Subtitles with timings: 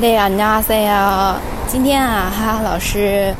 [0.00, 1.36] 对啊，你好，
[1.68, 3.32] 今天啊，哈哈老师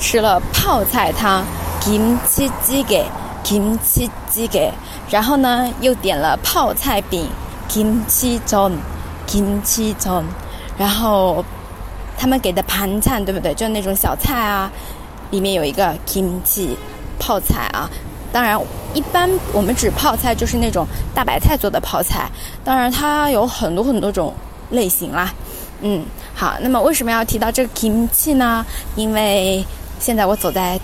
[0.00, 1.44] 吃了泡菜汤
[1.80, 4.72] ，kimchi jjigae，kimchi jjigae，
[5.08, 7.28] 然后呢，又点了泡菜饼
[7.70, 10.24] ，kimchi jon，kimchi jon，
[10.76, 11.44] 然后
[12.18, 13.54] 他们给的盘菜对不对？
[13.54, 14.68] 就那种小菜啊，
[15.30, 16.70] 里面有一个 kimchi
[17.20, 17.88] 泡菜啊。
[18.32, 18.60] 当然，
[18.92, 20.84] 一般我们指泡菜就是那种
[21.14, 22.28] 大白菜做的泡菜，
[22.64, 24.34] 当然它有很多很多种
[24.70, 25.32] 类型啦。
[25.84, 28.64] 嗯，好，那么为什么要提到这个 kimchi 呢？
[28.94, 29.64] 因为
[29.98, 30.78] 现在我走在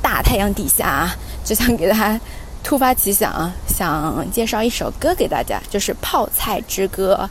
[0.00, 2.20] 大太阳底下啊，就想给大家
[2.62, 7.28] 突发奇想啊，想介绍一首歌给大家，就是《泡菜之歌》。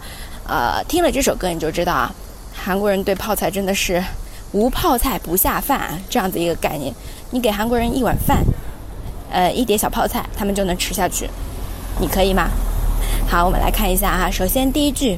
[0.47, 2.13] 呃，听了这首歌你就知道啊，
[2.53, 4.03] 韩国人对泡菜真的是
[4.51, 6.93] 无泡菜不下饭这样子一个概念。
[7.31, 8.43] 你给韩国人一碗饭，
[9.31, 11.27] 呃，一碟小泡菜，他们就能吃下去。
[11.99, 12.49] 你可以吗？
[13.27, 15.17] 好，我们来看一下啊，首先第一句。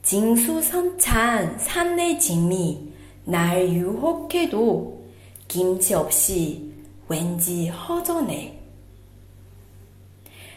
[0.01, 2.93] 진수성찬 산내 진미
[3.25, 5.03] 날 유혹해도
[5.47, 6.71] 김치 없이
[7.07, 8.53] 왠지 허전해.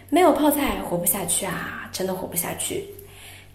[0.09, 2.85] 没有泡菜活不下去啊，真的活不下去。